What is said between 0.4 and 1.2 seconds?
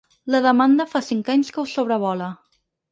demanda fa